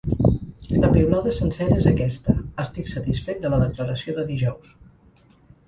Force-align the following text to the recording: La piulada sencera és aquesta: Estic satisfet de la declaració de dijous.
La 0.83 0.87
piulada 0.95 1.33
sencera 1.39 1.77
és 1.83 1.89
aquesta: 1.91 2.35
Estic 2.65 2.91
satisfet 2.95 3.47
de 3.47 3.55
la 3.55 3.63
declaració 3.67 4.19
de 4.19 4.27
dijous. 4.33 4.77